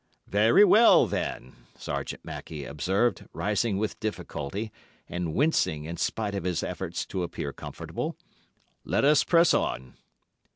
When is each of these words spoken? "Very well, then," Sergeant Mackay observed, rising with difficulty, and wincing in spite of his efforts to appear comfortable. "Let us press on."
"Very 0.25 0.65
well, 0.65 1.05
then," 1.05 1.53
Sergeant 1.77 2.25
Mackay 2.25 2.63
observed, 2.63 3.27
rising 3.33 3.77
with 3.77 3.99
difficulty, 3.99 4.71
and 5.07 5.35
wincing 5.35 5.83
in 5.85 5.97
spite 5.97 6.33
of 6.33 6.43
his 6.43 6.63
efforts 6.63 7.05
to 7.05 7.21
appear 7.21 7.53
comfortable. 7.53 8.17
"Let 8.83 9.05
us 9.05 9.23
press 9.23 9.53
on." 9.53 9.93